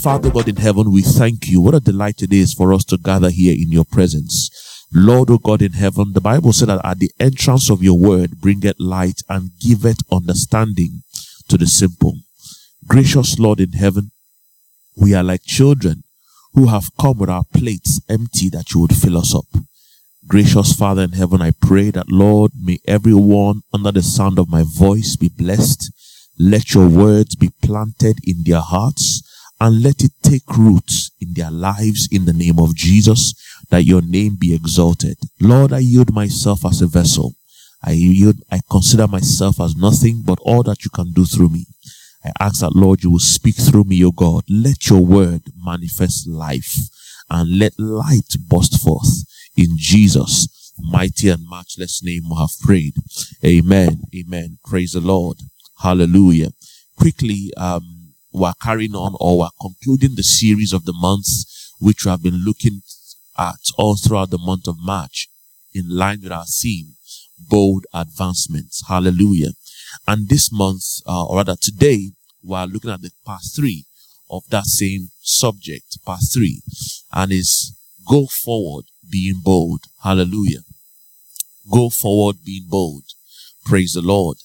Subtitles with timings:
[0.00, 1.60] Father God in heaven, we thank you.
[1.60, 4.48] What a delight it is for us to gather here in your presence.
[4.94, 8.40] Lord, O God in heaven, the Bible said that at the entrance of your word
[8.40, 11.02] bringeth light and giveth understanding
[11.48, 12.14] to the simple.
[12.88, 14.10] Gracious Lord in heaven,
[14.96, 16.02] we are like children
[16.54, 19.44] who have come with our plates empty that you would fill us up.
[20.26, 24.64] Gracious Father in heaven, I pray that Lord, may everyone under the sound of my
[24.66, 25.92] voice be blessed.
[26.38, 29.26] Let your words be planted in their hearts
[29.60, 33.34] and let it take roots in their lives in the name of Jesus,
[33.70, 35.18] that your name be exalted.
[35.40, 37.34] Lord, I yield myself as a vessel.
[37.82, 41.66] I yield, I consider myself as nothing but all that you can do through me.
[42.24, 44.44] I ask that Lord, you will speak through me, O God.
[44.48, 46.76] Let your word manifest life
[47.30, 49.24] and let light burst forth
[49.56, 52.94] in Jesus' mighty and matchless name we have prayed.
[53.44, 54.02] Amen.
[54.14, 54.58] Amen.
[54.64, 55.38] Praise the Lord.
[55.82, 56.50] Hallelujah.
[56.98, 57.99] Quickly, um,
[58.32, 62.44] we're carrying on or we're concluding the series of the months which we have been
[62.44, 62.82] looking
[63.38, 65.28] at all throughout the month of March
[65.74, 66.94] in line with our theme,
[67.38, 68.86] bold advancements.
[68.88, 69.52] Hallelujah.
[70.06, 72.10] And this month, uh, or rather today,
[72.42, 73.84] we're looking at the part three
[74.30, 76.62] of that same subject, part three,
[77.12, 77.76] and is
[78.08, 79.80] go forward being bold.
[80.02, 80.60] Hallelujah.
[81.70, 83.04] Go forward being bold.
[83.64, 84.38] Praise the Lord.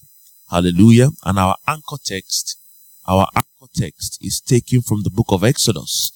[0.49, 1.09] Hallelujah.
[1.23, 2.57] And our anchor text,
[3.07, 6.11] our anchor text is taken from the book of Exodus.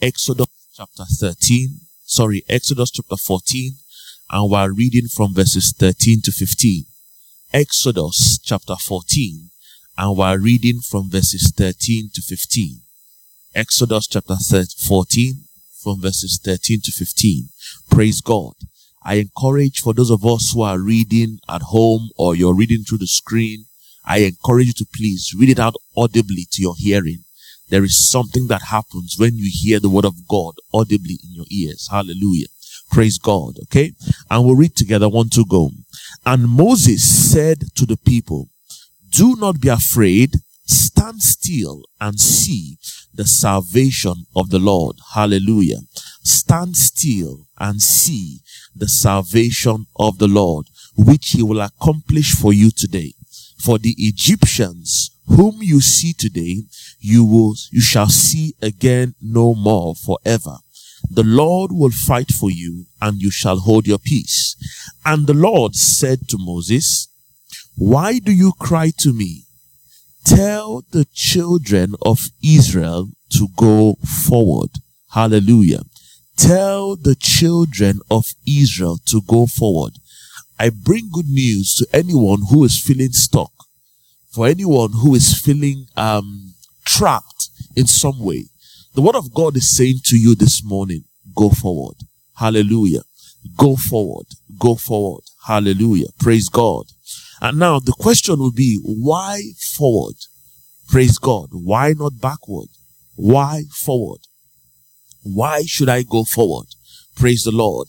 [0.00, 3.72] Exodus chapter 13, sorry, Exodus chapter 14,
[4.30, 6.84] and we're reading from verses 13 to 15.
[7.52, 9.50] Exodus chapter 14,
[9.96, 12.82] and we're reading from verses 13 to 15.
[13.54, 15.34] Exodus chapter 14,
[15.82, 17.48] from verses 13 to 15.
[17.90, 18.54] Praise God.
[19.02, 22.98] I encourage for those of us who are reading at home or you're reading through
[22.98, 23.64] the screen,
[24.08, 27.24] I encourage you to please read it out audibly to your hearing.
[27.68, 31.44] There is something that happens when you hear the word of God audibly in your
[31.50, 31.88] ears.
[31.90, 32.46] Hallelujah.
[32.90, 33.58] Praise God.
[33.64, 33.92] Okay.
[34.30, 35.70] And we'll read together one two, go.
[36.24, 38.48] And Moses said to the people,
[39.10, 40.36] do not be afraid.
[40.64, 42.78] Stand still and see
[43.12, 44.96] the salvation of the Lord.
[45.14, 45.80] Hallelujah.
[46.22, 48.40] Stand still and see
[48.74, 50.66] the salvation of the Lord,
[50.96, 53.12] which he will accomplish for you today.
[53.58, 56.62] For the Egyptians whom you see today,
[57.00, 60.58] you will, you shall see again no more forever.
[61.10, 64.56] The Lord will fight for you and you shall hold your peace.
[65.04, 67.08] And the Lord said to Moses,
[67.76, 69.44] why do you cry to me?
[70.24, 73.96] Tell the children of Israel to go
[74.28, 74.70] forward.
[75.10, 75.82] Hallelujah.
[76.36, 79.94] Tell the children of Israel to go forward.
[80.58, 83.52] I bring good news to anyone who is feeling stuck,
[84.30, 86.54] for anyone who is feeling um,
[86.84, 88.46] trapped in some way.
[88.94, 91.04] The word of God is saying to you this morning,
[91.36, 91.96] go forward.
[92.36, 93.02] Hallelujah.
[93.56, 94.26] Go forward.
[94.58, 95.22] Go forward.
[95.46, 96.08] Hallelujah.
[96.18, 96.86] Praise God.
[97.40, 99.42] And now the question will be, why
[99.76, 100.16] forward?
[100.88, 101.50] Praise God.
[101.52, 102.68] Why not backward?
[103.14, 104.20] Why forward?
[105.22, 106.66] Why should I go forward?
[107.14, 107.88] Praise the Lord.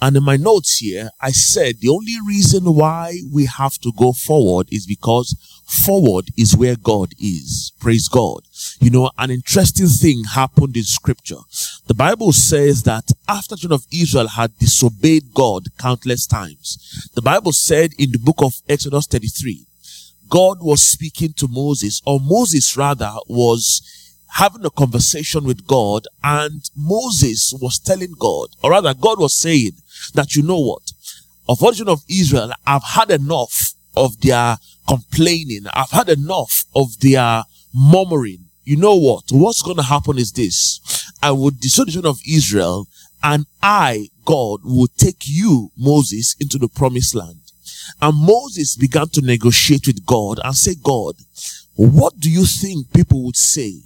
[0.00, 4.12] And in my notes here, I said the only reason why we have to go
[4.12, 5.36] forward is because
[5.66, 7.72] forward is where God is.
[7.80, 8.42] Praise God.
[8.80, 11.40] You know, an interesting thing happened in scripture.
[11.86, 17.22] The Bible says that after the children of Israel had disobeyed God countless times, the
[17.22, 19.66] Bible said in the book of Exodus 33,
[20.28, 23.82] God was speaking to Moses, or Moses rather was
[24.32, 29.72] having a conversation with God and Moses was telling God, or rather God was saying
[30.14, 30.92] that you know what?
[31.48, 35.66] Of origin of Israel, I've had enough of their complaining.
[35.72, 37.44] I've had enough of their
[37.74, 38.44] murmuring.
[38.64, 39.24] You know what?
[39.30, 41.10] What's going to happen is this.
[41.22, 42.86] I will destroy the children of Israel
[43.22, 47.40] and I, God, will take you, Moses, into the promised land.
[48.00, 51.16] And Moses began to negotiate with God and say, God,
[51.74, 53.80] what do you think people would say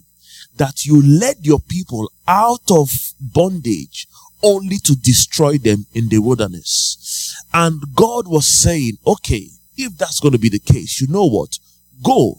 [0.62, 2.88] that you led your people out of
[3.20, 4.06] bondage
[4.44, 7.34] only to destroy them in the wilderness?
[7.52, 11.58] And God was saying, okay, if that's going to be the case, you know what?
[12.04, 12.36] Go,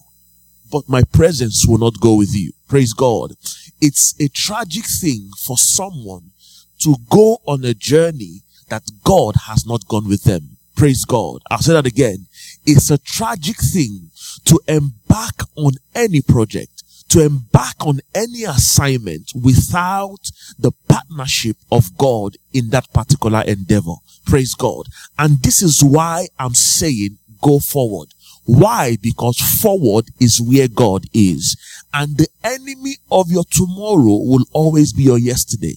[0.71, 2.53] but my presence will not go with you.
[2.69, 3.33] Praise God.
[3.81, 6.31] It's a tragic thing for someone
[6.79, 10.57] to go on a journey that God has not gone with them.
[10.77, 11.41] Praise God.
[11.51, 12.27] I'll say that again.
[12.65, 14.09] It's a tragic thing
[14.45, 16.72] to embark on any project,
[17.13, 23.93] to embark on any assignment without the partnership of God in that particular endeavor.
[24.25, 24.87] Praise God.
[25.19, 28.09] And this is why I'm saying go forward.
[28.45, 28.97] Why?
[28.99, 31.55] Because forward is where God is.
[31.93, 35.75] And the enemy of your tomorrow will always be your yesterday.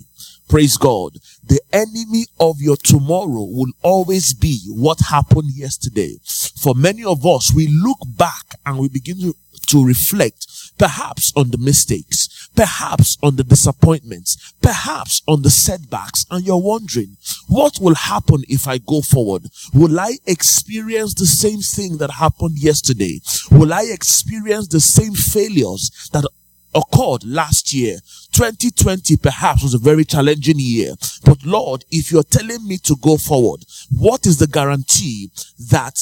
[0.49, 1.19] Praise God.
[1.47, 6.17] The enemy of your tomorrow will always be what happened yesterday.
[6.57, 9.35] For many of us, we look back and we begin to,
[9.67, 10.47] to reflect
[10.79, 17.17] perhaps on the mistakes, perhaps on the disappointments, perhaps on the setbacks, and you're wondering,
[17.49, 19.49] what will happen if I go forward?
[19.73, 23.21] Will I experience the same thing that happened yesterday?
[23.51, 26.25] Will I experience the same failures that
[26.77, 27.99] occurred last year.
[28.33, 30.95] 2020 perhaps was a very challenging year.
[31.25, 35.31] But Lord, if you're telling me to go forward, what is the guarantee
[35.71, 35.99] that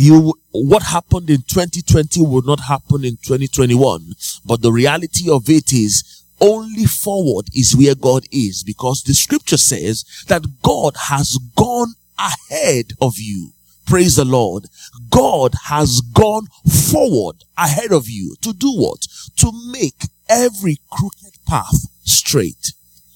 [0.00, 4.14] you, what happened in 2020 will not happen in 2021?
[4.44, 9.56] But the reality of it is only forward is where God is because the scripture
[9.56, 13.52] says that God has gone ahead of you.
[13.86, 14.66] Praise the Lord.
[15.10, 16.46] God has gone
[16.90, 19.06] forward ahead of you to do what?
[19.38, 22.72] To make every crooked path straight.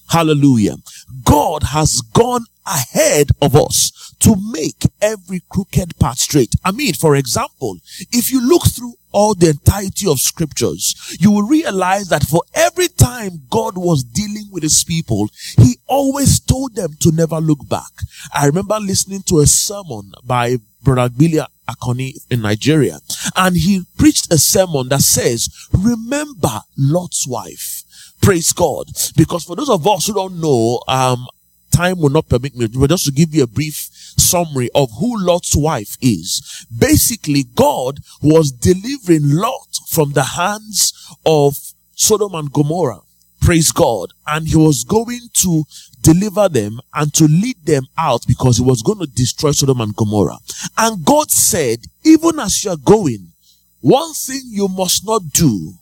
[0.09, 0.77] Hallelujah.
[1.25, 6.55] God has gone ahead of us to make every crooked path straight.
[6.65, 7.79] I mean, for example,
[8.13, 12.89] if you look through all the entirety of scriptures, you will realize that for every
[12.89, 15.29] time God was dealing with his people,
[15.59, 17.91] he always told them to never look back.
[18.33, 23.01] I remember listening to a sermon by Brother Gbile Akanni in Nigeria,
[23.37, 27.83] and he preached a sermon that says, remember Lot's wife.
[28.21, 28.87] Praise God.
[29.17, 31.27] Because for those of us who don't know, um,
[31.73, 35.19] time will not permit me, but just to give you a brief summary of who
[35.19, 36.67] Lot's wife is.
[36.77, 40.93] Basically, God was delivering Lot from the hands
[41.25, 41.57] of
[41.95, 43.01] Sodom and Gomorrah.
[43.41, 44.13] Praise God.
[44.27, 45.65] And he was going to
[46.01, 49.97] deliver them and to lead them out because he was going to destroy Sodom and
[49.97, 50.39] Gomorrah.
[50.79, 53.33] And God said, even as you're going,
[53.81, 55.73] one thing you must not do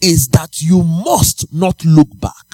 [0.00, 2.51] is that you must not look back.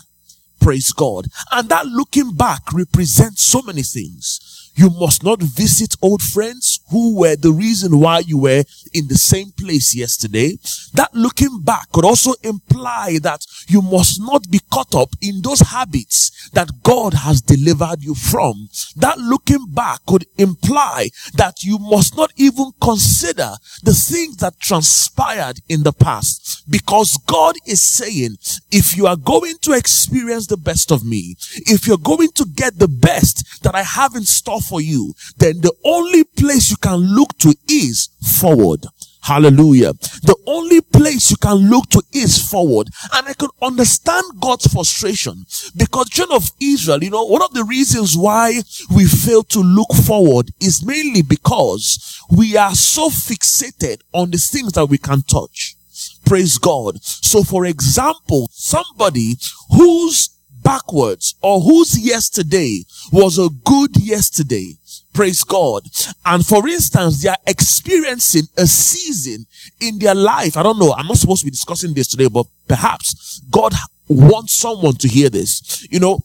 [0.61, 1.27] Praise God.
[1.53, 4.71] And that looking back represents so many things.
[4.75, 9.17] You must not visit old friends who were the reason why you were in the
[9.17, 10.56] same place yesterday.
[10.94, 15.61] That looking back could also imply that you must not be caught up in those
[15.61, 18.69] habits that God has delivered you from.
[18.96, 25.61] That looking back could imply that you must not even consider the things that transpired
[25.69, 28.37] in the past because God is saying,
[28.70, 31.37] if you are going to experience the best of me,
[31.67, 35.61] if you're going to get the best that I have in store for you, then
[35.61, 38.09] the only place you can look to is
[38.41, 38.87] forward.
[39.23, 39.93] Hallelujah.
[40.23, 42.89] The only place you can look to is forward.
[43.13, 45.45] And I can understand God's frustration
[45.77, 48.63] because children of Israel, you know, one of the reasons why
[48.95, 54.73] we fail to look forward is mainly because we are so fixated on the things
[54.73, 55.77] that we can touch.
[56.25, 57.03] Praise God.
[57.03, 59.37] So for example, somebody
[59.77, 60.31] whose
[60.63, 64.78] backwards or whose yesterday was a good yesterday.
[65.19, 65.82] Praise God.
[66.25, 69.47] And for instance, they are experiencing a season
[69.81, 70.56] in their life.
[70.56, 70.93] I don't know.
[70.93, 73.75] I'm not supposed to be discussing this today, but perhaps God
[74.06, 75.85] wants someone to hear this.
[75.91, 76.20] You know,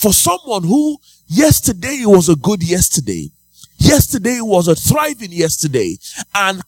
[0.00, 0.96] for someone who
[1.26, 3.30] yesterday was a good yesterday.
[3.78, 5.96] Yesterday was a thriving yesterday
[6.32, 6.62] and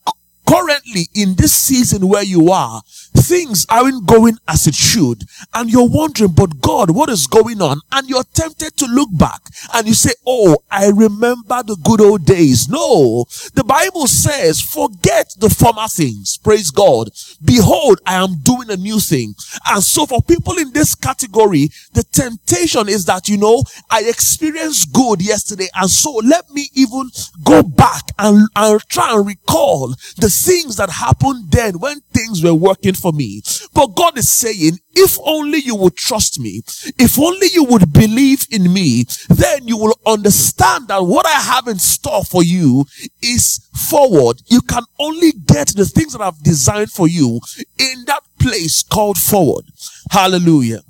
[0.49, 2.83] currently in this season where you are,
[3.19, 5.25] things aren't going as it should.
[5.55, 7.81] And you're wondering, but God, what is going on?
[7.93, 9.41] And you're tempted to look back
[9.75, 12.69] and you say, Oh, I remember the good old days.
[12.69, 16.39] No, the Bible says, forget the former things.
[16.39, 17.11] Praise God.
[17.45, 19.35] Behold, I am doing a new thing.
[19.67, 24.93] And so for people in this category, the temptation is that, you know, I experienced
[24.93, 25.69] good yesterday.
[25.75, 27.11] And so let me even
[27.45, 32.55] go back and, and try and recall the things that happened then when things were
[32.55, 33.43] working for me.
[33.75, 36.63] But God is saying, if only you would trust me,
[36.99, 41.69] if only you would believe in me, then you will understand that what I have
[41.69, 42.85] in store for you
[43.23, 44.43] is forward.
[44.47, 47.41] You can only get the things that I've designed for you
[47.79, 49.65] in that place called forward.
[50.11, 50.81] Hallelujah.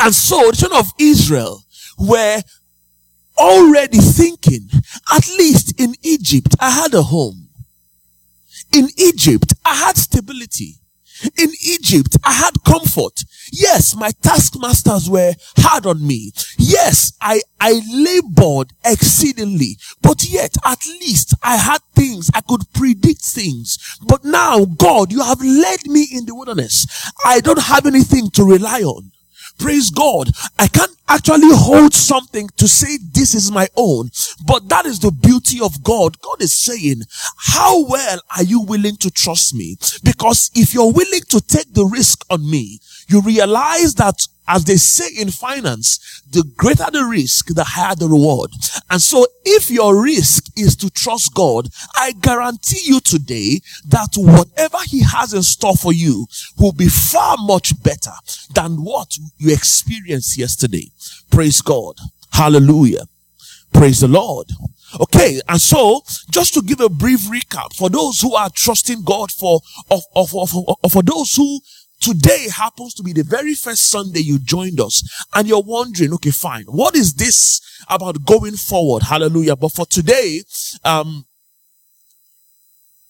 [0.00, 1.62] And so the children of Israel
[1.98, 2.42] were
[3.38, 4.68] already thinking,
[5.12, 7.48] at least in Egypt, I had a home.
[8.72, 10.76] In Egypt, I had stability.
[11.38, 13.24] In Egypt, I had comfort.
[13.52, 16.32] Yes, my taskmasters were hard on me.
[16.58, 22.30] Yes, I, I labored exceedingly, but yet at least I had things.
[22.34, 23.78] I could predict things.
[24.06, 26.86] But now, God, you have led me in the wilderness.
[27.24, 29.12] I don't have anything to rely on.
[29.58, 30.30] Praise God.
[30.58, 34.10] I can't actually hold something to say this is my own,
[34.46, 36.20] but that is the beauty of God.
[36.20, 37.02] God is saying,
[37.36, 39.76] how well are you willing to trust me?
[40.02, 44.76] Because if you're willing to take the risk on me, you realize that as they
[44.76, 48.50] say in finance, the greater the risk, the higher the reward.
[48.90, 54.78] And so if your risk is to trust God, I guarantee you today that whatever
[54.86, 56.26] he has in store for you
[56.58, 58.12] will be far much better
[58.54, 60.90] than what you experienced yesterday.
[61.30, 61.96] Praise God.
[62.32, 63.06] Hallelujah.
[63.72, 64.46] Praise the Lord.
[65.00, 69.32] Okay, and so just to give a brief recap for those who are trusting God
[69.32, 69.60] for
[69.90, 71.60] of, of for those who
[72.00, 75.02] Today happens to be the very first Sunday you joined us
[75.34, 76.64] and you're wondering, okay, fine.
[76.64, 79.04] What is this about going forward?
[79.04, 79.56] Hallelujah.
[79.56, 80.42] But for today,
[80.84, 81.24] um,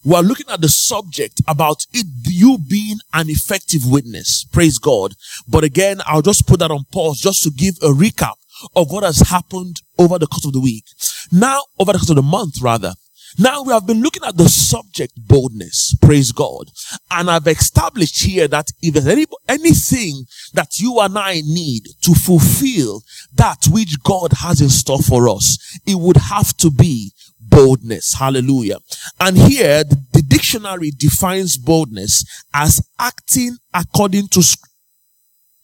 [0.04, 4.44] we're looking at the subject about it, you being an effective witness.
[4.52, 5.14] Praise God.
[5.48, 8.34] But again, I'll just put that on pause just to give a recap
[8.76, 10.84] of what has happened over the course of the week.
[11.32, 12.94] Now, over the course of the month, rather.
[13.38, 15.94] Now we have been looking at the subject boldness.
[16.00, 16.70] Praise God.
[17.10, 20.24] And I've established here that if there's any, anything
[20.54, 23.02] that you and I need to fulfill
[23.34, 28.14] that which God has in store for us, it would have to be boldness.
[28.14, 28.78] Hallelujah.
[29.20, 32.24] And here the, the dictionary defines boldness
[32.54, 34.42] as acting according to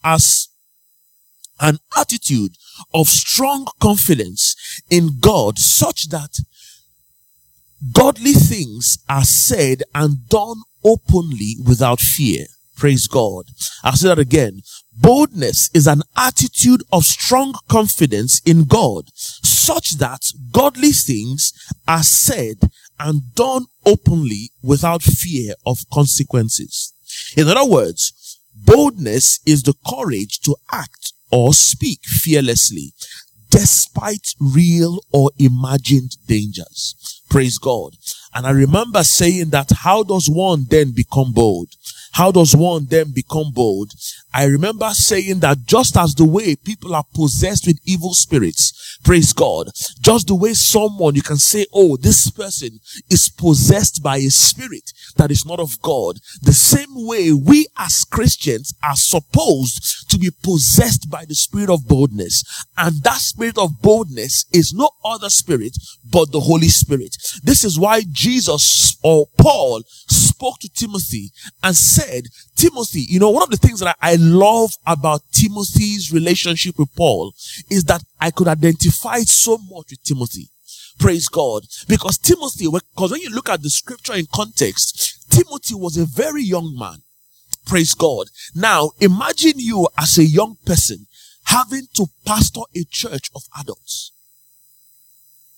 [0.04, 0.48] as
[1.60, 2.52] an attitude
[2.92, 6.30] of strong confidence in God such that
[7.90, 12.46] Godly things are said and done openly without fear.
[12.76, 13.46] Praise God.
[13.82, 14.60] I'll say that again.
[14.92, 20.22] Boldness is an attitude of strong confidence in God such that
[20.52, 21.52] godly things
[21.88, 22.70] are said
[23.00, 26.92] and done openly without fear of consequences.
[27.36, 32.92] In other words, boldness is the courage to act or speak fearlessly
[33.52, 37.21] despite real or imagined dangers.
[37.32, 37.96] Praise God.
[38.34, 41.68] And I remember saying that how does one then become bold?
[42.12, 43.92] How does one then become bold?
[44.34, 49.32] I remember saying that just as the way people are possessed with evil spirits, praise
[49.32, 54.28] God, just the way someone you can say, oh, this person is possessed by a
[54.28, 60.18] spirit that is not of God, the same way we as Christians are supposed to
[60.18, 62.44] be possessed by the spirit of boldness.
[62.76, 65.76] And that spirit of boldness is no other spirit
[66.10, 67.16] but the Holy Spirit.
[67.42, 69.82] This is why Jesus or Paul
[70.42, 71.30] spoke to Timothy
[71.62, 72.24] and said,
[72.56, 76.92] Timothy, you know, one of the things that I, I love about Timothy's relationship with
[76.96, 77.32] Paul
[77.70, 80.48] is that I could identify so much with Timothy.
[80.98, 81.62] Praise God.
[81.88, 86.42] Because Timothy, because when you look at the scripture in context, Timothy was a very
[86.42, 87.02] young man.
[87.64, 88.26] Praise God.
[88.52, 91.06] Now, imagine you as a young person
[91.44, 94.10] having to pastor a church of adults.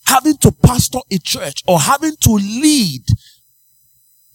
[0.07, 3.05] Having to pastor a church or having to lead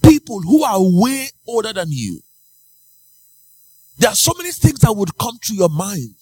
[0.04, 2.22] people who are way older than you.
[3.98, 6.16] There are so many things that would come to your mind.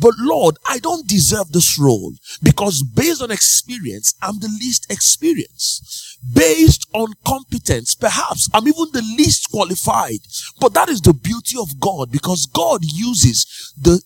[0.00, 6.18] But Lord, I don't deserve this role because based on experience, I'm the least experienced.
[6.34, 10.20] Based on competence, perhaps I'm even the least qualified.
[10.58, 14.00] But that is the beauty of God because God uses the,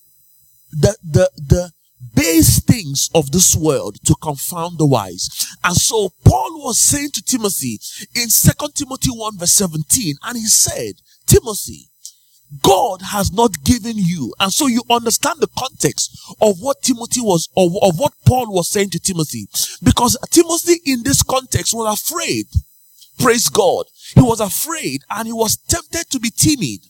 [0.73, 1.71] the, the, the
[2.15, 5.29] base things of this world to confound the wise.
[5.63, 7.79] And so Paul was saying to Timothy
[8.15, 10.95] in 2 Timothy 1 verse 17, and he said,
[11.27, 11.89] Timothy,
[12.63, 14.33] God has not given you.
[14.39, 18.69] And so you understand the context of what Timothy was, of, of what Paul was
[18.69, 19.49] saying to Timothy.
[19.83, 22.47] Because Timothy in this context was afraid.
[23.19, 23.87] Praise God.
[24.15, 26.81] He was afraid and he was tempted to be timid.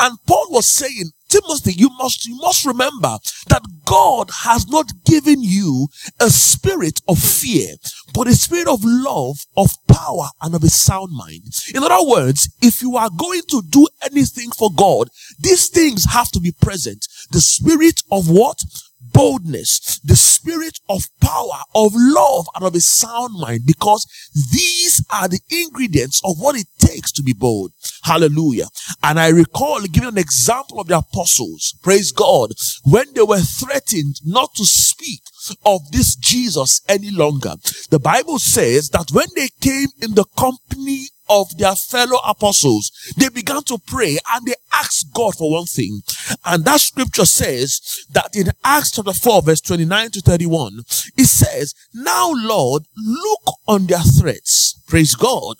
[0.00, 1.10] And Paul was saying,
[1.46, 5.88] You must, you must remember that God has not given you
[6.20, 7.74] a spirit of fear,
[8.12, 11.52] but a spirit of love, of power, and of a sound mind.
[11.74, 15.08] In other words, if you are going to do anything for God,
[15.38, 17.06] these things have to be present.
[17.30, 18.60] The spirit of what?
[19.12, 24.06] Boldness, the spirit of power, of love, and of a sound mind, because
[24.52, 27.72] these are the ingredients of what it takes to be bold.
[28.02, 28.66] Hallelujah.
[29.02, 32.52] And I recall giving an example of the apostles, praise God,
[32.84, 35.22] when they were threatened not to speak
[35.64, 37.54] of this Jesus any longer.
[37.90, 43.28] The Bible says that when they came in the company of their fellow apostles, they
[43.28, 46.02] began to pray and they asked God for one thing.
[46.44, 50.80] And that scripture says that in Acts chapter 4 verse 29 to 31,
[51.16, 54.80] it says, Now Lord, look on their threats.
[54.86, 55.56] Praise God.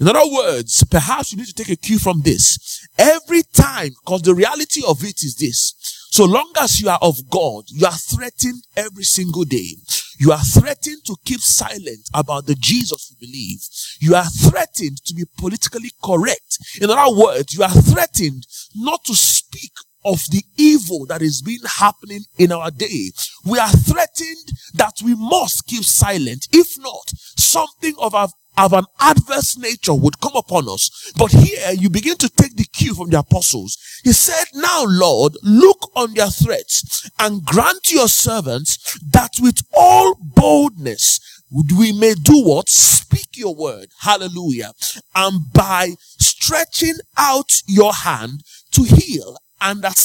[0.00, 2.86] In other words, perhaps you need to take a cue from this.
[2.98, 5.95] Every time, because the reality of it is this.
[6.10, 9.76] So long as you are of God, you are threatened every single day.
[10.18, 13.60] You are threatened to keep silent about the Jesus you believe.
[14.00, 16.58] You are threatened to be politically correct.
[16.80, 19.72] In other words, you are threatened not to speak
[20.04, 23.10] of the evil that is being happening in our day.
[23.44, 26.46] We are threatened that we must keep silent.
[26.52, 31.12] If not, something of our of an adverse nature would come upon us.
[31.16, 33.76] But here you begin to take the cue from the apostles.
[34.04, 40.16] He said, now Lord, look on their threats and grant your servants that with all
[40.20, 41.20] boldness
[41.76, 42.68] we may do what?
[42.68, 43.88] Speak your word.
[44.00, 44.72] Hallelujah.
[45.14, 49.96] And by stretching out your hand to heal and that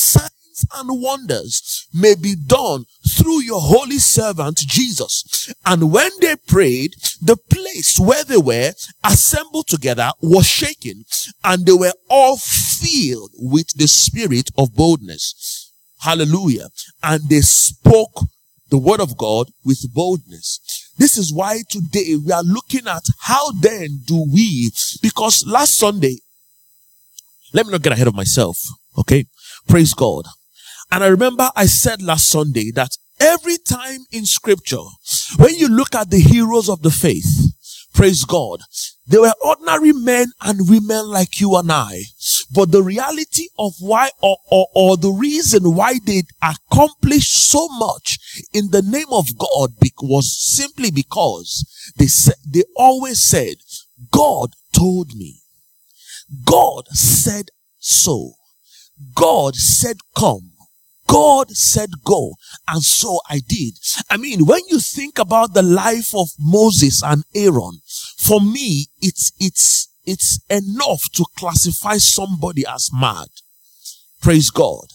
[0.75, 5.53] and wonders may be done through your holy servant Jesus.
[5.65, 11.03] And when they prayed, the place where they were assembled together was shaken
[11.43, 15.71] and they were all filled with the spirit of boldness.
[16.01, 16.69] Hallelujah.
[17.03, 18.25] And they spoke
[18.69, 20.59] the word of God with boldness.
[20.97, 24.71] This is why today we are looking at how then do we,
[25.01, 26.17] because last Sunday,
[27.53, 28.57] let me not get ahead of myself.
[28.97, 29.25] Okay.
[29.67, 30.25] Praise God.
[30.91, 34.83] And I remember I said last Sunday that every time in scripture,
[35.37, 37.53] when you look at the heroes of the faith,
[37.93, 38.61] praise God,
[39.07, 42.01] they were ordinary men and women like you and I.
[42.53, 48.47] But the reality of why or, or, or the reason why they accomplished so much
[48.53, 49.71] in the name of God
[50.01, 53.55] was simply because they said, they always said,
[54.11, 55.41] God told me.
[56.45, 58.33] God said so.
[59.15, 60.50] God said come.
[61.11, 62.35] God said go.
[62.69, 63.73] And so I did.
[64.09, 67.81] I mean, when you think about the life of Moses and Aaron,
[68.17, 73.27] for me, it's, it's, it's enough to classify somebody as mad.
[74.21, 74.85] Praise God.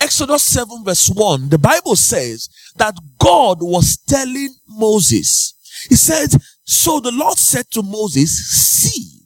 [0.00, 5.54] Exodus 7 verse 1, the Bible says that God was telling Moses,
[5.88, 6.28] he said,
[6.64, 9.22] so the Lord said to Moses, see,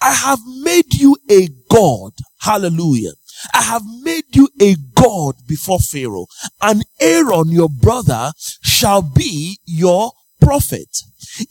[0.00, 2.12] I have made you a God.
[2.40, 3.12] Hallelujah.
[3.54, 6.26] I have made you a God before Pharaoh
[6.60, 10.88] and Aaron, your brother, shall be your prophet.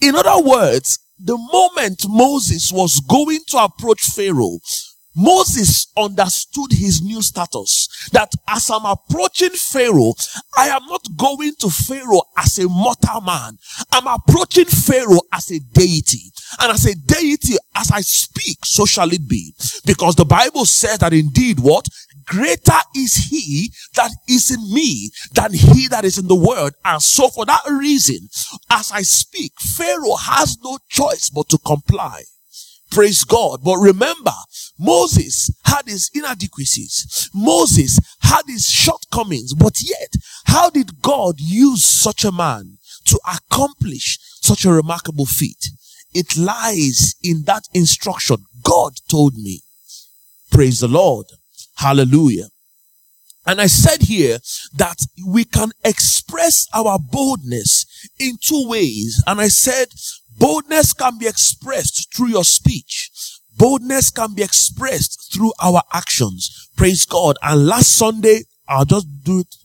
[0.01, 4.59] In other words, the moment Moses was going to approach Pharaoh,
[5.17, 10.13] Moses understood his new status that as I'm approaching Pharaoh,
[10.55, 13.57] I am not going to Pharaoh as a mortal man.
[13.91, 16.31] I'm approaching Pharaoh as a deity.
[16.59, 19.53] And as a deity, as I speak, so shall it be.
[19.85, 21.87] Because the Bible says that indeed what?
[22.25, 26.73] Greater is he that is in me than he that is in the world.
[26.85, 28.27] And so for that reason,
[28.69, 32.23] as I speak, Pharaoh has no choice but to comply.
[32.91, 33.61] Praise God.
[33.63, 34.33] But remember,
[34.79, 37.29] Moses had his inadequacies.
[37.33, 39.53] Moses had his shortcomings.
[39.53, 40.13] But yet,
[40.45, 45.69] how did God use such a man to accomplish such a remarkable feat?
[46.13, 48.37] It lies in that instruction.
[48.63, 49.61] God told me.
[50.49, 51.27] Praise the Lord.
[51.75, 52.47] Hallelujah.
[53.45, 54.39] And I said here
[54.75, 57.85] that we can express our boldness
[58.19, 59.23] in two ways.
[59.25, 59.87] And I said
[60.37, 63.09] boldness can be expressed through your speech.
[63.57, 66.69] Boldness can be expressed through our actions.
[66.75, 67.37] Praise God.
[67.41, 69.55] And last Sunday, I'll just do it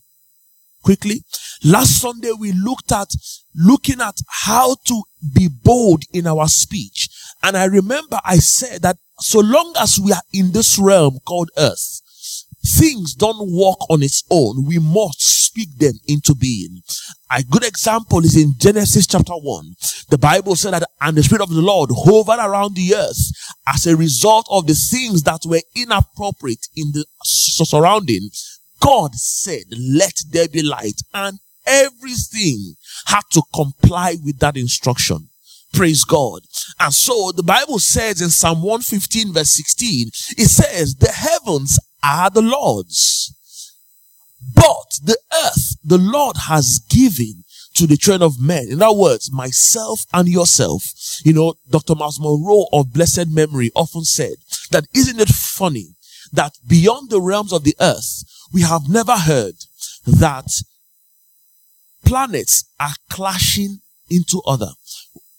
[0.83, 1.25] quickly.
[1.65, 3.09] Last Sunday, we looked at
[3.55, 5.03] looking at how to
[5.35, 7.09] be bold in our speech.
[7.43, 11.51] And I remember I said that so long as we are in this realm called
[11.59, 12.01] earth,
[12.65, 14.67] things don't work on its own.
[14.67, 16.81] We must speak them into being.
[17.31, 19.75] A good example is in Genesis chapter 1.
[20.11, 23.33] The Bible said that, and the Spirit of the Lord hovered around the earth
[23.67, 28.31] as a result of the things that were inappropriate in the surrounding.
[28.81, 32.75] God said, let there be light and everything
[33.07, 35.29] had to comply with that instruction.
[35.73, 36.43] Praise God.
[36.81, 42.31] And so the Bible says in Psalm 115 verse 16, it says, the heavens are
[42.31, 43.35] the Lord's,
[44.55, 48.67] but the earth the Lord has given to the children of men.
[48.71, 50.83] In other words, myself and yourself.
[51.25, 51.95] You know, Dr.
[51.95, 54.35] Myles Munroe of blessed memory often said
[54.71, 55.95] that isn't it funny
[56.33, 59.55] that beyond the realms of the earth, we have never heard
[60.07, 60.51] that
[62.05, 64.73] planets are clashing into other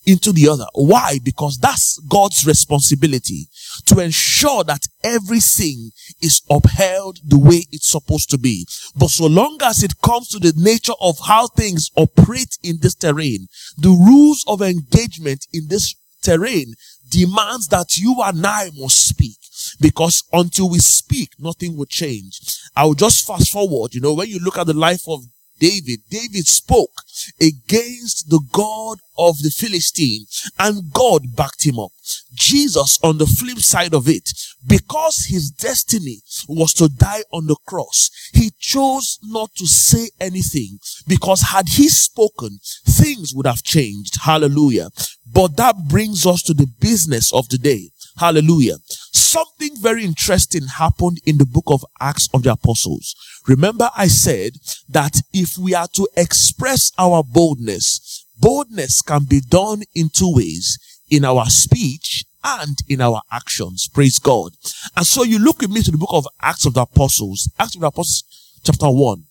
[0.06, 0.66] into the other.
[0.74, 1.20] Why?
[1.24, 3.48] Because that's God's responsibility
[3.88, 8.68] to ensure that everything is upheld the way it's supposed to be.
[8.96, 12.96] But so long as it comes to the nature of how things operate in this
[12.96, 16.74] terrain, the rules of engagement in this terrain
[17.10, 19.38] demands that you and I must speak
[19.80, 22.40] because until we speak, nothing will change.
[22.76, 23.94] I will just fast forward.
[23.94, 25.22] You know, when you look at the life of
[25.64, 26.92] David, David spoke
[27.40, 30.26] against the God of the Philistine
[30.60, 31.92] and God backed him up.
[32.34, 34.30] Jesus on the flip side of it,
[34.68, 36.18] because his destiny
[36.50, 41.88] was to die on the cross, he chose not to say anything because had he
[41.88, 44.18] spoken, things would have changed.
[44.22, 44.90] Hallelujah.
[45.32, 47.92] But that brings us to the business of the day.
[48.18, 48.78] Hallelujah.
[49.12, 53.16] Something very interesting happened in the book of Acts of the Apostles.
[53.48, 54.54] Remember I said
[54.90, 60.78] that if we are to express our boldness, boldness can be done in two ways,
[61.10, 63.90] in our speech and in our actions.
[63.92, 64.54] Praise God.
[64.96, 67.76] And so you look with me to the book of Acts of the Apostles, Acts
[67.76, 68.24] of the Apostles
[68.64, 69.24] chapter 1.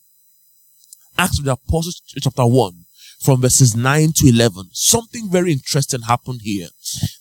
[1.19, 2.82] Acts of the Apostles chapter 1
[3.23, 4.71] from verses 9 to 11.
[4.73, 6.69] Something very interesting happened here.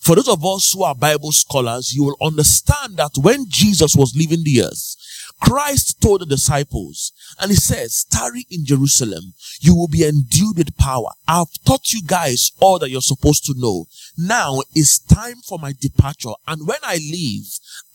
[0.02, 4.16] For those of us who are Bible scholars, you will understand that when Jesus was
[4.16, 4.96] leaving the earth,
[5.42, 9.34] Christ told the disciples, and he says, tarry in Jerusalem.
[9.60, 11.10] You will be endued with power.
[11.28, 13.86] I've taught you guys all that you're supposed to know.
[14.18, 16.34] Now it's time for my departure.
[16.48, 17.46] And when I leave,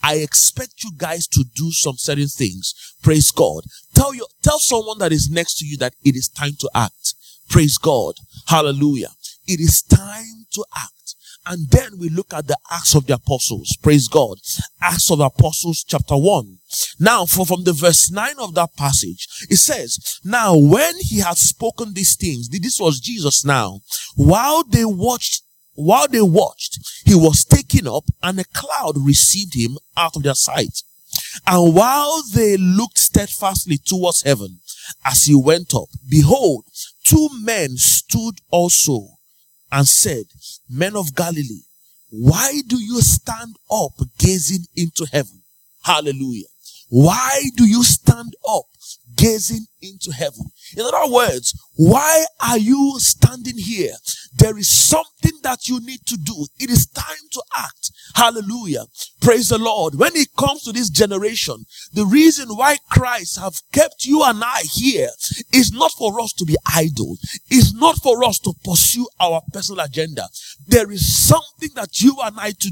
[0.03, 2.75] I expect you guys to do some certain things.
[3.03, 3.65] Praise God.
[3.95, 7.06] Tell you, tell someone that is next to you that it is time to act.
[7.49, 8.15] Praise God.
[8.47, 9.11] Hallelujah.
[9.47, 10.93] It is time to act.
[11.49, 13.77] And then we look at the Acts of the Apostles.
[13.81, 14.39] Praise God.
[14.83, 16.59] Acts of the Apostles chapter 1.
[16.99, 21.37] Now, for from the verse 9 of that passage, it says, Now when he had
[21.37, 23.81] spoken these things, this was Jesus now,
[24.17, 25.43] while they watched,
[25.75, 30.35] while they watched, he was taken up and a cloud received him out of their
[30.35, 30.83] sight.
[31.47, 34.59] And while they looked steadfastly towards heaven
[35.05, 36.65] as he went up, behold,
[37.07, 39.07] two men stood also
[39.71, 40.25] and said,
[40.69, 41.63] Men of Galilee,
[42.11, 45.43] why do you stand up gazing into heaven?
[45.85, 46.47] Hallelujah.
[46.89, 48.65] Why do you stand up
[49.17, 50.47] gazing into heaven?
[50.77, 53.95] In other words, why are you standing here
[54.37, 56.47] there is something that you need to do.
[56.59, 57.91] It is time to act.
[58.15, 58.85] Hallelujah.
[59.21, 59.95] Praise the Lord.
[59.95, 64.63] When it comes to this generation, the reason why Christ have kept you and I
[64.71, 65.09] here
[65.53, 67.17] is not for us to be idle.
[67.51, 70.29] It's not for us to pursue our personal agenda.
[70.67, 72.71] There is something that you and I to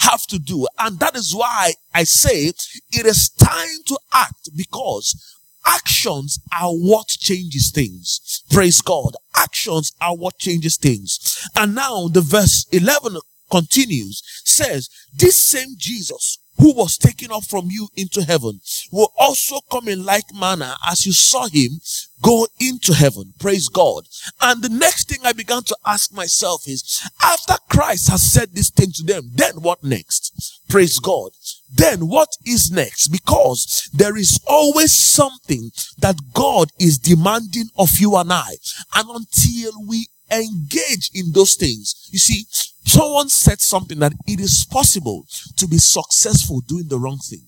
[0.00, 0.66] have to do.
[0.78, 7.08] And that is why I say it is time to act because actions are what
[7.08, 8.42] changes things.
[8.50, 9.14] Praise God.
[9.36, 11.48] Actions are what changes things.
[11.56, 13.18] And now the verse 11
[13.50, 18.60] continues, says, this same Jesus who was taken up from you into heaven
[18.92, 21.80] will also come in like manner as you saw him
[22.22, 23.32] go into heaven.
[23.38, 24.04] Praise God.
[24.42, 28.70] And the next thing I began to ask myself is, after Christ has said this
[28.70, 30.60] thing to them, then what next?
[30.68, 31.30] Praise God.
[31.72, 33.08] Then what is next?
[33.08, 38.56] Because there is always something that God is demanding of you and I.
[38.94, 42.44] And until we engage in those things, you see,
[42.90, 45.24] Someone said something that it is possible
[45.56, 47.46] to be successful doing the wrong thing.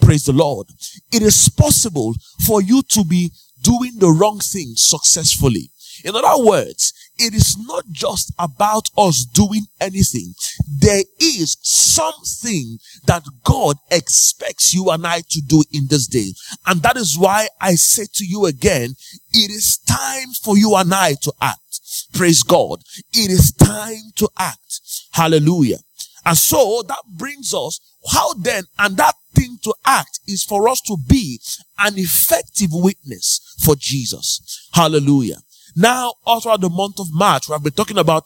[0.00, 0.66] Praise the Lord.
[1.12, 2.14] It is possible
[2.46, 3.30] for you to be
[3.62, 5.70] doing the wrong thing successfully.
[6.04, 10.34] In other words, it is not just about us doing anything.
[10.66, 16.32] There is something that God expects you and I to do in this day.
[16.66, 18.94] And that is why I say to you again,
[19.32, 21.59] it is time for you and I to act.
[22.12, 22.82] Praise God.
[23.12, 24.80] It is time to act.
[25.12, 25.78] Hallelujah.
[26.24, 27.80] And so that brings us
[28.12, 31.40] how then, and that thing to act is for us to be
[31.78, 34.68] an effective witness for Jesus.
[34.72, 35.38] Hallelujah.
[35.76, 38.24] Now, all throughout the month of March, we have been talking about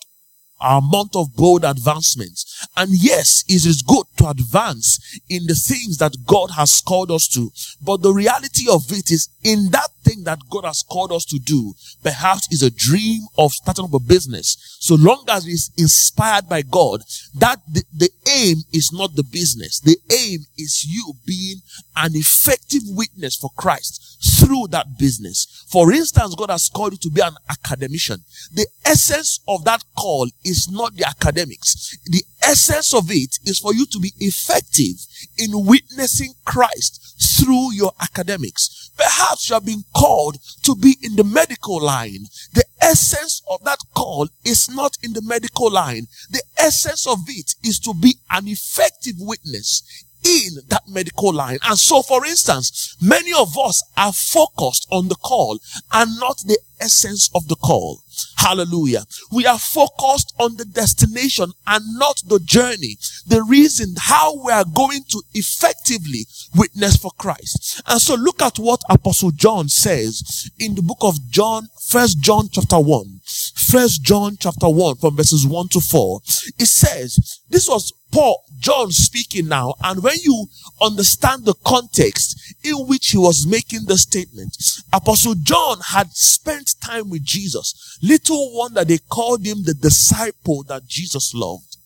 [0.60, 2.66] our month of bold advancements.
[2.76, 7.28] And yes, it is good to advance in the things that God has called us
[7.28, 7.50] to.
[7.82, 11.38] But the reality of it is in that thing that God has called us to
[11.38, 14.76] do, perhaps is a dream of starting up a business.
[14.80, 17.00] So long as it is inspired by God,
[17.38, 19.80] that the, the aim is not the business.
[19.80, 21.56] The aim is you being
[21.96, 24.00] an effective witness for Christ
[24.38, 25.64] through that business.
[25.68, 28.22] For instance, God has called you to be an academician.
[28.52, 31.96] The essence of that call is not the academics.
[32.04, 35.06] The essence of it is for you to be effective
[35.38, 37.00] in witnessing Christ
[37.38, 38.90] through your academics.
[38.96, 42.26] Perhaps you have been called to be in the medical line.
[42.52, 46.06] The essence of that call is not in the medical line.
[46.30, 49.82] The essence of it is to be an effective witness
[50.24, 51.58] in that medical line.
[51.64, 55.58] And so, for instance, many of us are focused on the call
[55.92, 58.00] and not the essence of the call.
[58.36, 59.04] Hallelujah.
[59.32, 62.96] We are focused on the destination and not the journey.
[63.26, 67.82] The reason how we are going to effectively witness for Christ.
[67.86, 72.48] And so look at what Apostle John says in the book of John, first John
[72.52, 73.20] chapter one.
[73.24, 76.20] First John chapter 1 from verses 1 to 4.
[76.58, 79.74] It says, this was Paul, John speaking now.
[79.82, 80.46] And when you
[80.80, 84.56] understand the context in which he was making the statement,
[84.92, 87.98] Apostle John had spent time with Jesus.
[88.02, 91.76] Little wonder they called him the disciple that Jesus loved.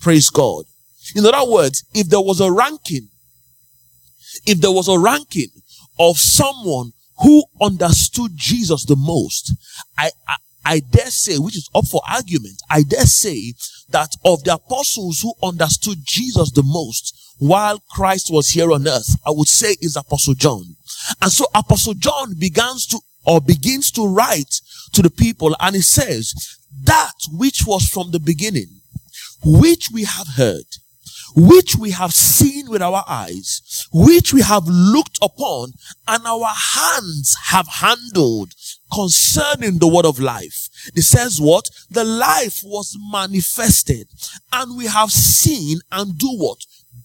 [0.00, 0.64] Praise God.
[1.14, 3.08] In other words, if there was a ranking,
[4.46, 5.48] if there was a ranking
[5.98, 9.52] of someone who understood Jesus the most,
[9.96, 13.54] I, I, I dare say, which is up for argument, I dare say
[13.90, 19.16] that of the apostles who understood Jesus the most while Christ was here on earth,
[19.26, 20.76] I would say is Apostle John.
[21.22, 24.60] And so Apostle John begins to or begins to write
[24.94, 26.34] to the people and he says,
[26.84, 28.80] that which was from the beginning,
[29.44, 30.64] which we have heard,
[31.36, 35.72] which we have seen with our eyes, which we have looked upon
[36.06, 38.52] and our hands have handled
[38.92, 40.68] concerning the word of life.
[40.94, 41.68] It says what?
[41.90, 44.08] The life was manifested
[44.52, 46.58] and we have seen and do what?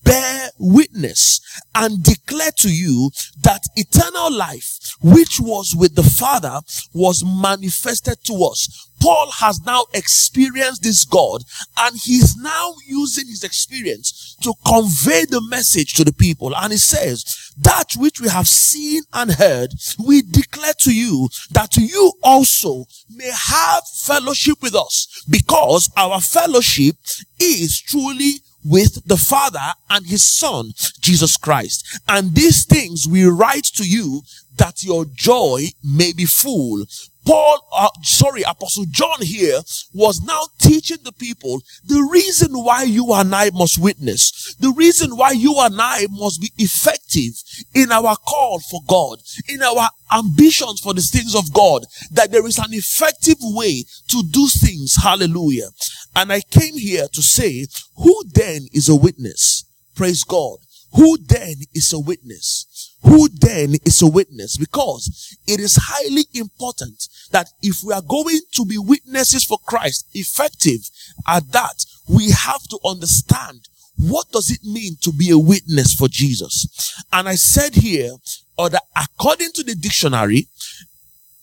[0.04, 1.42] Bear witness
[1.76, 3.12] and declare to you
[3.42, 6.62] that eternal life, which was with the Father,
[6.94, 8.90] was manifested to us.
[9.02, 11.44] Paul has now experienced this God
[11.78, 16.56] and he's now using his experience to convey the message to the people.
[16.56, 21.76] And he says, that which we have seen and heard, we declare to you that
[21.78, 26.96] you also may have fellowship with us because our fellowship
[27.40, 32.00] is truly with the Father and His Son, Jesus Christ.
[32.08, 34.22] And these things we write to you
[34.58, 36.86] that your joy may be full.
[37.26, 39.60] Paul, uh, sorry, Apostle John here
[39.94, 45.16] was now teaching the people the reason why you and I must witness, the reason
[45.16, 47.42] why you and I must be effective
[47.74, 52.46] in our call for God, in our ambitions for the things of God, that there
[52.46, 54.98] is an effective way to do things.
[55.02, 55.70] Hallelujah.
[56.16, 59.64] And I came here to say, who then is a witness?
[59.96, 60.58] Praise God.
[60.96, 62.68] Who then is a witness?
[63.04, 64.58] Who then is a witness?
[64.58, 70.08] Because it is highly important that if we are going to be witnesses for Christ,
[70.14, 70.90] effective
[71.28, 76.08] at that, we have to understand what does it mean to be a witness for
[76.08, 76.96] Jesus?
[77.12, 78.14] And I said here,
[78.58, 80.48] or that according to the dictionary,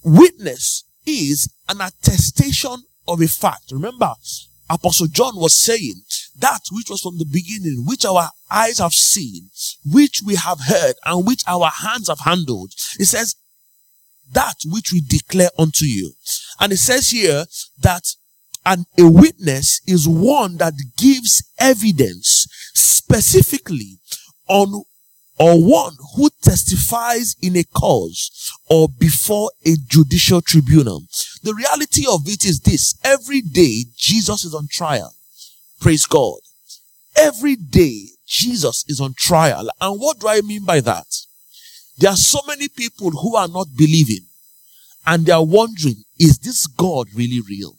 [0.02, 3.72] witness is an attestation of a fact.
[3.72, 4.14] Remember,
[4.68, 6.02] Apostle John was saying
[6.40, 9.50] that which was from the beginning, which our eyes have seen,
[9.84, 12.72] which we have heard, and which our hands have handled.
[12.98, 13.36] It says
[14.32, 16.12] that which we declare unto you.
[16.58, 17.44] And it says here
[17.82, 18.04] that
[18.64, 23.98] and a witness is one that gives evidence specifically
[24.48, 24.82] on
[25.38, 31.00] or one who testifies in a cause or before a judicial tribunal.
[31.42, 32.94] The reality of it is this.
[33.02, 35.14] Every day, Jesus is on trial.
[35.80, 36.38] Praise God.
[37.16, 39.68] Every day, Jesus is on trial.
[39.80, 41.06] And what do I mean by that?
[41.98, 44.26] There are so many people who are not believing
[45.06, 47.76] and they are wondering, is this God really real?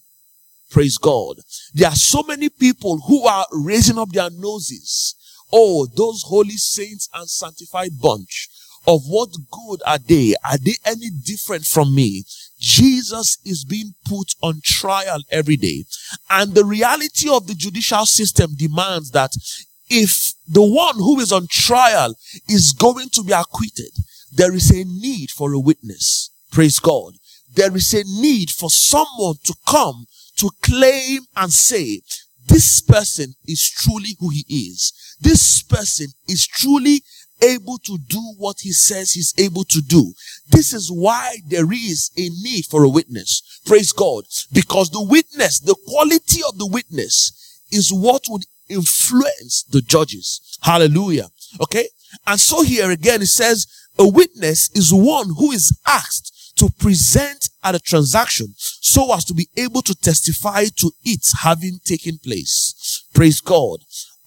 [0.70, 1.38] Praise God.
[1.74, 5.16] There are so many people who are raising up their noses
[5.54, 8.50] Oh, those holy saints and sanctified bunch.
[8.88, 10.34] Of what good are they?
[10.44, 12.24] Are they any different from me?
[12.62, 15.84] Jesus is being put on trial every day.
[16.30, 19.32] And the reality of the judicial system demands that
[19.90, 22.14] if the one who is on trial
[22.48, 23.92] is going to be acquitted,
[24.32, 26.30] there is a need for a witness.
[26.52, 27.14] Praise God.
[27.54, 30.06] There is a need for someone to come
[30.38, 32.02] to claim and say,
[32.48, 34.94] this person is truly who he is.
[35.20, 37.02] This person is truly
[37.42, 40.14] able to do what he says he's able to do.
[40.50, 43.62] This is why there is a need for a witness.
[43.66, 44.26] Praise God.
[44.52, 50.58] Because the witness, the quality of the witness is what would influence the judges.
[50.62, 51.30] Hallelujah.
[51.62, 51.88] Okay.
[52.28, 57.50] And so here again, it says a witness is one who is asked to present
[57.64, 63.06] at a transaction so as to be able to testify to it having taken place.
[63.14, 63.80] Praise God.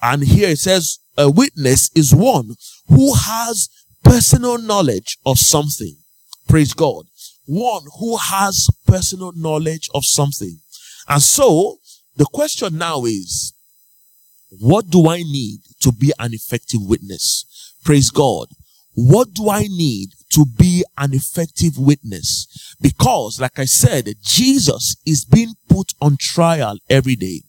[0.02, 2.56] And here it says a witness is one
[2.88, 3.68] who has
[4.02, 5.96] personal knowledge of something.
[6.48, 7.04] Praise God.
[7.46, 10.58] One who has personal knowledge of something.
[11.08, 11.78] And so
[12.16, 13.52] the question now is,
[14.60, 17.44] what do I need to be an effective witness?
[17.84, 18.48] Praise God.
[18.94, 22.76] what do I need to be an effective witness?
[22.80, 27.42] Because, like I said, Jesus is being put on trial every day.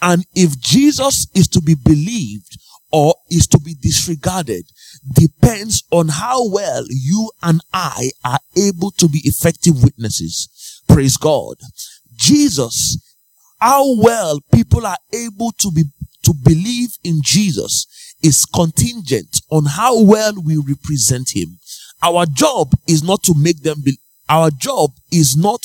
[0.00, 2.58] And if Jesus is to be believed
[2.92, 4.64] or is to be disregarded
[5.12, 10.82] depends on how well you and I are able to be effective witnesses.
[10.88, 11.56] Praise God.
[12.14, 12.98] Jesus,
[13.60, 15.84] how well people are able to be,
[16.22, 17.86] to believe in Jesus
[18.22, 21.58] is contingent on how well we represent him.
[22.02, 25.60] Our job is not to make them be, our job is not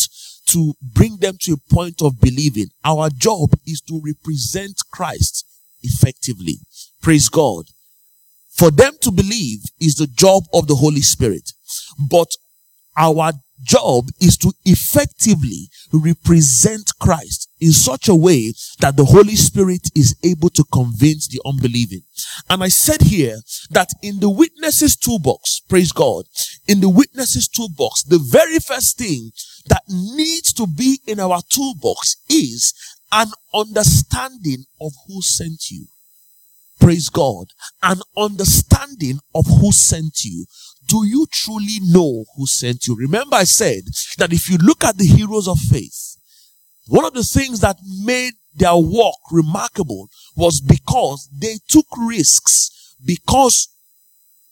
[0.47, 2.67] to bring them to a point of believing.
[2.83, 5.45] Our job is to represent Christ
[5.81, 6.59] effectively.
[7.01, 7.65] Praise God.
[8.51, 11.51] For them to believe is the job of the Holy Spirit.
[12.09, 12.27] But
[12.97, 13.33] our
[13.63, 20.15] job is to effectively represent Christ in such a way that the Holy Spirit is
[20.23, 22.01] able to convince the unbelieving.
[22.49, 23.37] And I said here
[23.71, 26.25] that in the witnesses toolbox, praise God,
[26.67, 29.31] in the witnesses toolbox, the very first thing
[29.67, 32.73] that needs to be in our toolbox is
[33.11, 35.85] an understanding of who sent you.
[36.81, 37.45] Praise God.
[37.83, 40.45] An understanding of who sent you.
[40.87, 42.95] Do you truly know who sent you?
[42.95, 43.83] Remember I said
[44.17, 46.17] that if you look at the heroes of faith,
[46.87, 53.69] one of the things that made their walk remarkable was because they took risks because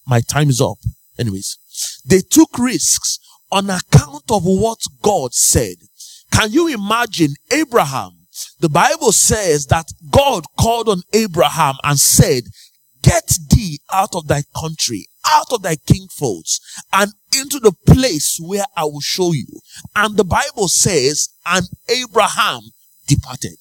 [0.07, 0.77] my time is up.
[1.17, 1.57] Anyways,
[2.05, 3.19] they took risks
[3.51, 5.75] on account of what God said.
[6.31, 8.18] Can you imagine Abraham?
[8.59, 12.43] The Bible says that God called on Abraham and said,
[13.01, 16.59] get thee out of thy country, out of thy kingfolds,
[16.93, 19.47] and into the place where I will show you.
[19.95, 22.61] And the Bible says, and Abraham
[23.07, 23.57] departed.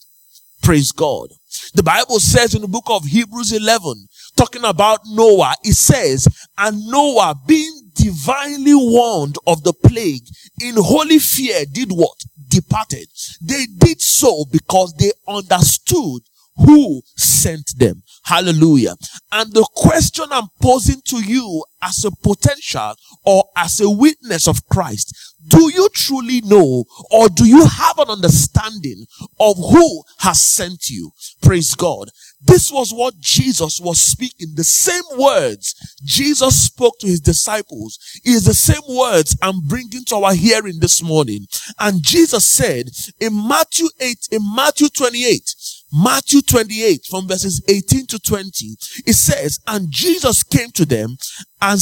[0.62, 1.28] Praise God.
[1.74, 6.86] The Bible says in the book of Hebrews 11, talking about Noah, it says, and
[6.86, 10.24] Noah being divinely warned of the plague
[10.60, 12.18] in holy fear did what?
[12.58, 13.08] Departed.
[13.40, 16.22] They did so because they understood
[16.58, 18.02] who sent them.
[18.24, 18.94] Hallelujah.
[19.32, 22.94] And the question I'm posing to you as a potential
[23.24, 25.14] or as a witness of Christ,
[25.46, 29.06] do you truly know or do you have an understanding
[29.38, 31.12] of who has sent you?
[31.40, 32.10] Praise God.
[32.40, 34.48] This was what Jesus was speaking.
[34.54, 40.16] The same words Jesus spoke to his disciples is the same words I'm bringing to
[40.16, 41.46] our hearing this morning.
[41.78, 45.54] And Jesus said in Matthew 8, in Matthew 28,
[45.92, 51.16] Matthew 28 from verses 18 to 20, it says, and Jesus came to them
[51.62, 51.80] and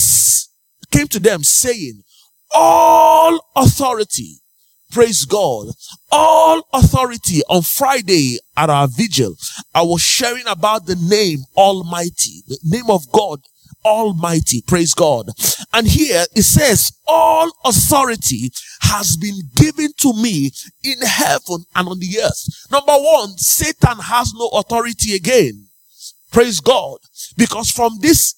[0.90, 2.02] came to them saying,
[2.54, 4.40] all authority
[4.92, 5.66] Praise God.
[6.10, 9.34] All authority on Friday at our vigil,
[9.74, 13.40] I was sharing about the name Almighty, the name of God
[13.86, 14.62] Almighty.
[14.66, 15.28] Praise God.
[15.72, 18.50] And here it says, all authority
[18.82, 20.50] has been given to me
[20.82, 22.48] in heaven and on the earth.
[22.70, 25.68] Number one, Satan has no authority again.
[26.32, 26.98] Praise God.
[27.36, 28.34] Because from this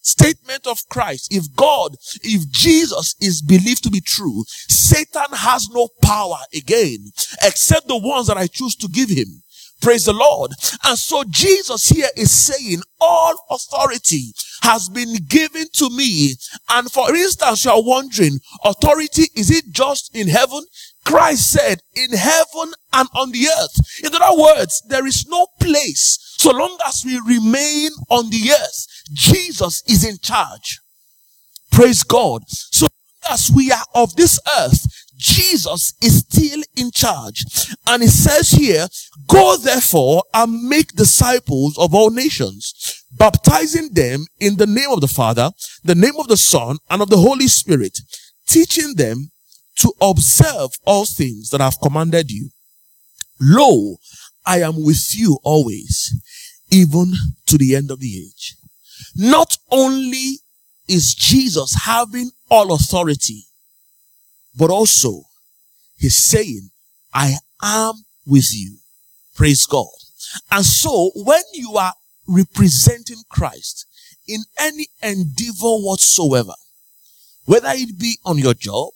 [0.00, 5.88] statement of Christ, if God, if Jesus is believed to be true, Satan has no
[6.02, 9.42] power again, except the ones that I choose to give him.
[9.80, 10.52] Praise the Lord.
[10.84, 16.34] And so Jesus here is saying all authority has been given to me.
[16.68, 20.64] And for instance, you are wondering, authority, is it just in heaven?
[21.04, 24.04] Christ said, in heaven and on the earth.
[24.04, 28.86] In other words, there is no place so long as we remain on the earth
[29.12, 30.80] Jesus is in charge.
[31.70, 32.42] Praise God.
[32.48, 32.86] So
[33.30, 37.44] as we are of this earth, Jesus is still in charge.
[37.86, 38.86] And it says here,
[39.26, 45.08] go therefore and make disciples of all nations, baptizing them in the name of the
[45.08, 45.50] Father,
[45.84, 47.98] the name of the Son, and of the Holy Spirit,
[48.46, 49.30] teaching them
[49.76, 52.50] to observe all things that I've commanded you.
[53.40, 53.96] Lo,
[54.46, 56.14] I am with you always,
[56.70, 57.12] even
[57.46, 58.54] to the end of the age.
[59.14, 60.38] Not only
[60.88, 63.44] is Jesus having all authority,
[64.58, 65.22] but also
[65.96, 66.70] he's saying,
[67.14, 67.94] I am
[68.26, 68.78] with you.
[69.36, 69.86] Praise God.
[70.50, 71.94] And so when you are
[72.26, 73.86] representing Christ
[74.26, 76.54] in any endeavor whatsoever,
[77.46, 78.90] whether it be on your job,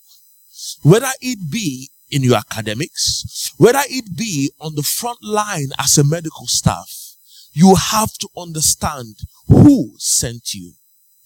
[0.83, 6.03] whether it be in your academics, whether it be on the front line as a
[6.03, 7.15] medical staff,
[7.53, 9.15] you have to understand
[9.47, 10.73] who sent you.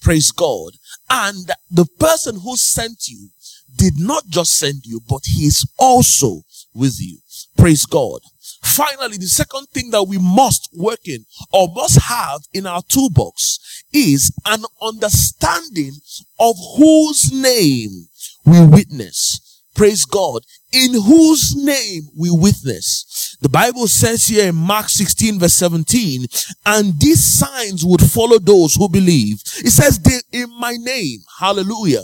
[0.01, 0.73] Praise God.
[1.09, 3.29] And the person who sent you
[3.75, 6.41] did not just send you, but he is also
[6.73, 7.19] with you.
[7.57, 8.21] Praise God.
[8.63, 13.83] Finally, the second thing that we must work in or must have in our toolbox
[13.93, 15.93] is an understanding
[16.39, 18.07] of whose name
[18.45, 19.46] we witness.
[19.77, 20.41] Praise God.
[20.73, 23.37] In whose name we witness.
[23.41, 26.25] The Bible says here in Mark 16 verse 17,
[26.65, 29.39] and these signs would follow those who believe.
[29.59, 31.19] It says they in my name.
[31.39, 32.03] Hallelujah.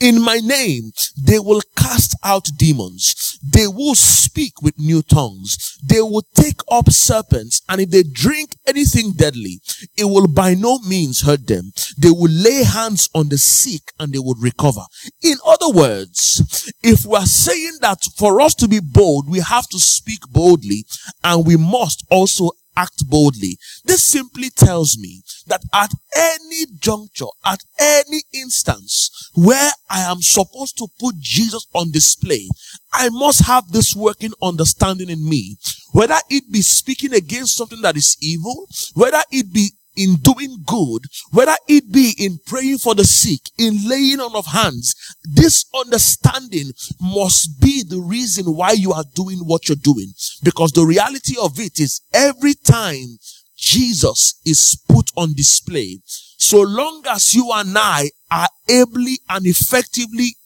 [0.00, 0.92] In my name,
[1.26, 3.23] they will cast out demons.
[3.52, 5.78] They will speak with new tongues.
[5.84, 7.60] They will take up serpents.
[7.68, 9.60] And if they drink anything deadly,
[9.96, 11.72] it will by no means hurt them.
[11.98, 14.82] They will lay hands on the sick and they will recover.
[15.22, 19.68] In other words, if we are saying that for us to be bold, we have
[19.68, 20.84] to speak boldly
[21.22, 23.58] and we must also act boldly.
[23.84, 30.78] This simply tells me that at any juncture, at any instance where I am supposed
[30.78, 32.48] to put Jesus on display,
[32.92, 35.56] I must have this working understanding in me.
[35.92, 41.02] Whether it be speaking against something that is evil, whether it be in doing good,
[41.30, 46.70] whether it be in praying for the sick, in laying on of hands, this understanding
[47.00, 50.12] must be the reason why you are doing what you're doing.
[50.42, 53.18] Because the reality of it is every time
[53.56, 55.98] Jesus is put on display,
[56.36, 60.36] so long as you and I are ably and effectively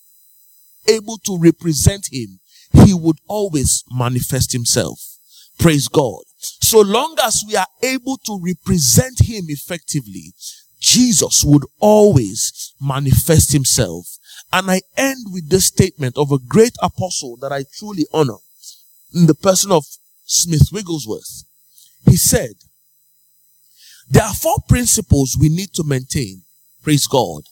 [0.89, 2.41] able to represent him,
[2.85, 5.01] he would always manifest himself.
[5.59, 6.23] Praise God.
[6.39, 10.33] So long as we are able to represent him effectively,
[10.81, 14.07] Jesus would always manifest himself.
[14.53, 18.39] And I end with this statement of a great apostle that I truly honor
[19.13, 19.85] in the person of
[20.25, 21.45] Smith Wigglesworth.
[22.05, 22.53] He said,
[24.11, 26.43] there are four principles we need to maintain.
[26.83, 27.43] Praise God.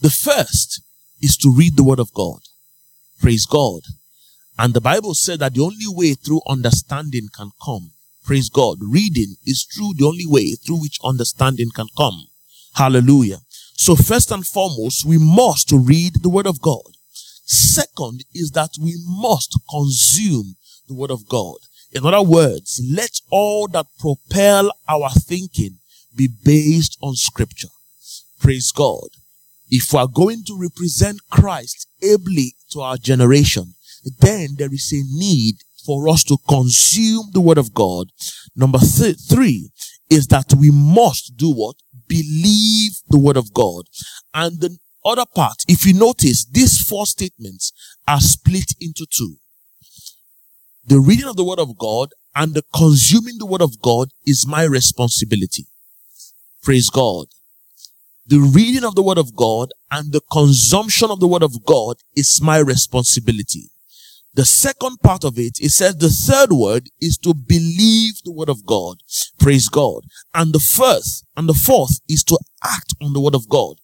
[0.00, 0.82] The first
[1.20, 2.40] is to read the word of God.
[3.20, 3.82] Praise God.
[4.58, 7.92] And the Bible said that the only way through understanding can come
[8.24, 8.78] Praise God.
[8.80, 12.26] Reading is through the only way through which understanding can come.
[12.74, 13.38] Hallelujah.
[13.76, 16.82] So first and foremost, we must read the word of God.
[17.44, 20.56] Second is that we must consume
[20.88, 21.56] the word of God.
[21.92, 25.78] In other words, let all that propel our thinking
[26.16, 27.68] be based on scripture.
[28.40, 29.08] Praise God.
[29.68, 33.74] If we are going to represent Christ ably to our generation,
[34.20, 38.08] then there is a need for us to consume the word of God.
[38.56, 39.70] Number th- three
[40.10, 41.76] is that we must do what?
[42.08, 43.84] Believe the word of God.
[44.32, 47.72] And the other part, if you notice, these four statements
[48.06, 49.36] are split into two.
[50.86, 54.46] The reading of the word of God and the consuming the word of God is
[54.46, 55.66] my responsibility.
[56.62, 57.26] Praise God.
[58.26, 61.96] The reading of the word of God and the consumption of the word of God
[62.16, 63.70] is my responsibility.
[64.34, 68.48] The second part of it, it says the third word is to believe the word
[68.48, 68.96] of God.
[69.38, 70.02] Praise God.
[70.34, 73.76] And the first and the fourth is to act on the word of God.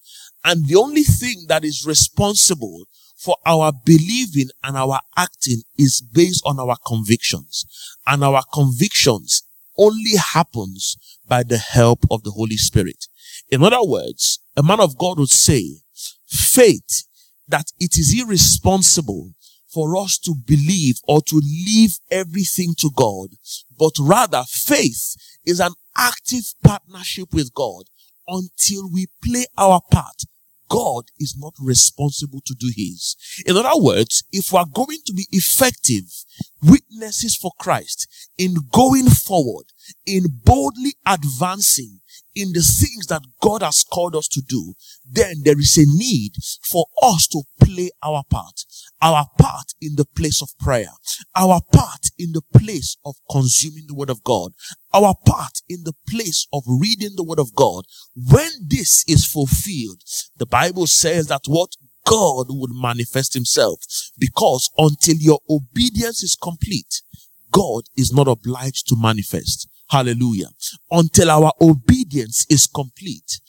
[0.44, 2.86] And the only thing that is responsible
[3.16, 7.64] for our believing and our acting is based on our convictions.
[8.06, 9.42] And our convictions
[9.78, 10.96] only happens
[11.28, 13.06] by the help of the Holy Spirit.
[13.50, 15.76] In other words, a man of God would say,
[16.26, 17.04] faith
[17.46, 19.32] that it is irresponsible
[19.72, 23.30] for us to believe or to leave everything to God,
[23.78, 25.14] but rather faith
[25.46, 27.84] is an active partnership with God
[28.26, 30.24] until we play our part.
[30.68, 33.16] God is not responsible to do his.
[33.44, 36.04] In other words, if we are going to be effective
[36.62, 38.06] witnesses for Christ
[38.38, 39.66] in going forward,
[40.06, 42.00] in boldly advancing
[42.34, 44.74] in the things that God has called us to do,
[45.08, 46.32] then there is a need
[46.62, 48.64] for us to play our part.
[49.02, 50.90] Our part in the place of prayer.
[51.34, 54.52] Our part in the place of consuming the word of God.
[54.92, 57.84] Our part in the place of reading the word of God.
[58.14, 60.02] When this is fulfilled,
[60.36, 61.70] the Bible says that what
[62.06, 63.80] God would manifest himself
[64.18, 67.02] because until your obedience is complete,
[67.52, 69.68] God is not obliged to manifest.
[69.90, 70.50] Hallelujah.
[70.90, 73.40] Until our obedience is complete,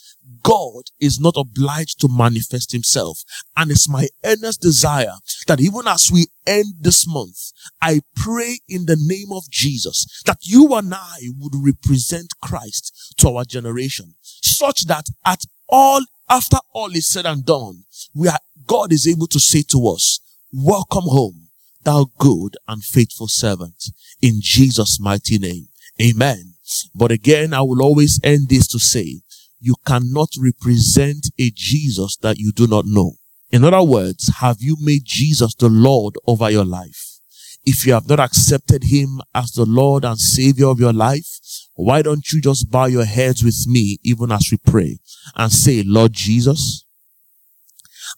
[0.44, 3.20] God is not obliged to manifest himself.
[3.56, 5.14] And it's my earnest desire
[5.48, 10.40] that even as we end this month, I pray in the name of Jesus that
[10.42, 16.96] you and I would represent Christ to our generation such that at all, after all
[16.96, 17.84] is said and done,
[18.16, 20.20] we are, God is able to say to us,
[20.52, 21.50] welcome home,
[21.84, 23.86] thou good and faithful servant
[24.22, 25.68] in Jesus mighty name.
[26.02, 26.54] Amen.
[26.96, 29.22] But again, I will always end this to say,
[29.60, 33.14] you cannot represent a Jesus that you do not know.
[33.52, 37.20] In other words, have you made Jesus the Lord over your life?
[37.64, 41.28] If you have not accepted him as the Lord and Savior of your life,
[41.76, 44.98] why don't you just bow your heads with me even as we pray
[45.36, 46.86] and say, Lord Jesus,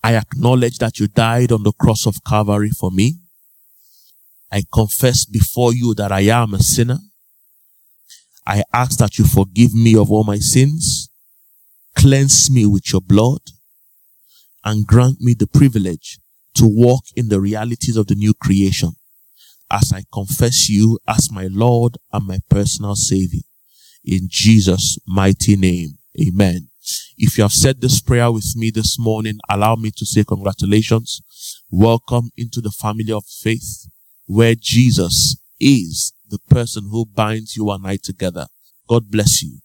[0.01, 3.19] I acknowledge that you died on the cross of Calvary for me.
[4.51, 6.99] I confess before you that I am a sinner.
[8.45, 11.09] I ask that you forgive me of all my sins,
[11.95, 13.41] cleanse me with your blood,
[14.65, 16.19] and grant me the privilege
[16.55, 18.91] to walk in the realities of the new creation
[19.71, 23.41] as I confess you as my Lord and my personal Savior.
[24.05, 25.97] In Jesus' mighty name.
[26.21, 26.67] Amen.
[27.17, 31.21] If you have said this prayer with me this morning, allow me to say congratulations.
[31.71, 33.87] Welcome into the family of faith
[34.25, 38.47] where Jesus is the person who binds you and I together.
[38.89, 39.59] God bless you.